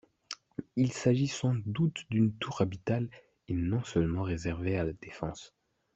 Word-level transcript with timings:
Il 0.77 0.91
s’agit 0.93 1.27
sans 1.27 1.53
doute 1.67 2.07
d’une 2.09 2.33
tour 2.33 2.61
habitable 2.63 3.07
et 3.47 3.53
non 3.53 3.83
seulement 3.83 4.23
réservée 4.23 4.75
à 4.79 4.83
la 4.83 4.93
défense. 4.93 5.53